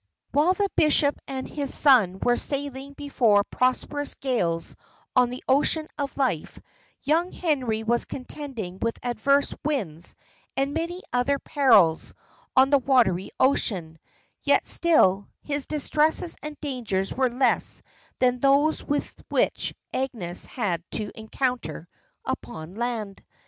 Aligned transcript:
While 0.31 0.53
the 0.55 0.67
bishop 0.75 1.19
and 1.27 1.47
his 1.47 1.71
son 1.71 2.17
were 2.23 2.35
sailing 2.35 2.93
before 2.93 3.43
prosperous 3.43 4.15
gales 4.15 4.75
on 5.15 5.29
the 5.29 5.43
ocean 5.47 5.87
of 5.95 6.17
life, 6.17 6.59
young 7.03 7.31
Henry 7.31 7.83
was 7.83 8.05
contending 8.05 8.79
with 8.79 8.97
adverse 9.03 9.53
winds, 9.63 10.15
and 10.57 10.73
many 10.73 11.03
other 11.13 11.37
perils, 11.37 12.15
on 12.55 12.71
the 12.71 12.79
watery 12.79 13.29
ocean; 13.39 13.99
yet 14.41 14.65
still, 14.65 15.27
his 15.43 15.67
distresses 15.67 16.35
and 16.41 16.59
dangers 16.61 17.13
were 17.13 17.29
less 17.29 17.83
than 18.17 18.39
those 18.39 18.79
which 18.83 19.75
Agnes 19.93 20.45
had 20.47 20.83
to 20.93 21.11
encounter 21.13 21.87
upon 22.25 22.73
land. 22.73 23.21